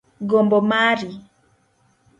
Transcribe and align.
Gombo 0.29 0.57
mari. 0.69 1.09